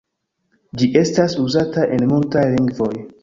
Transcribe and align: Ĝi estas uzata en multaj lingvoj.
Ĝi 0.81 0.87
estas 1.01 1.37
uzata 1.45 1.85
en 1.99 2.09
multaj 2.13 2.47
lingvoj. 2.57 2.93